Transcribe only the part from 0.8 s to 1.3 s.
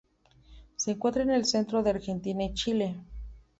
encuentra en